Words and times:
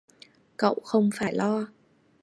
Cậu 0.57 0.79
không 0.83 1.09
phải 1.15 1.33
lo 1.33 1.67